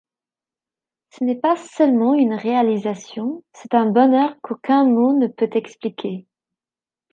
[1.11, 6.25] Ce n'est pas seulement une réalisation; C'est un bonheur qu'aucun mot ne peut expliquer.